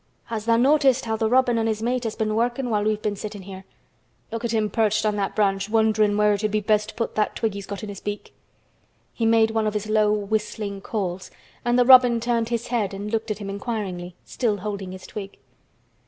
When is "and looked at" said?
12.95-13.37